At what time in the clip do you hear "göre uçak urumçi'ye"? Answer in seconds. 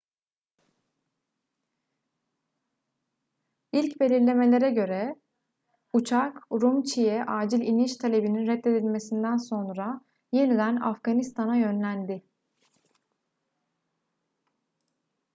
4.71-7.25